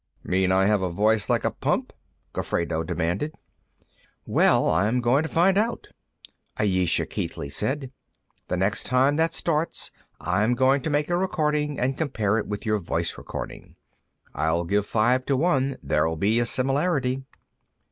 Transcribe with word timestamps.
"Mean 0.23 0.51
I 0.51 0.65
have 0.65 0.81
a 0.81 0.89
voice 0.89 1.29
like 1.29 1.43
a 1.45 1.51
pump?" 1.51 1.93
Gofredo 2.33 2.81
demanded. 2.83 3.35
"Well, 4.25 4.67
I'm 4.67 4.99
going 4.99 5.21
to 5.21 5.29
find 5.29 5.59
out," 5.59 5.89
Ayesha 6.59 7.05
Keithley 7.05 7.49
said. 7.49 7.91
"The 8.47 8.57
next 8.57 8.85
time 8.85 9.15
that 9.17 9.35
starts, 9.35 9.91
I'm 10.19 10.55
going 10.55 10.81
to 10.81 10.89
make 10.89 11.11
a 11.11 11.15
recording, 11.17 11.77
and 11.79 11.95
compare 11.99 12.39
it 12.39 12.47
with 12.47 12.65
your 12.65 12.79
voice 12.79 13.15
recording. 13.15 13.75
I'll 14.33 14.63
give 14.63 14.87
five 14.87 15.23
to 15.27 15.37
one 15.37 15.77
there'll 15.83 16.17
be 16.17 16.39
a 16.39 16.47
similarity." 16.47 17.21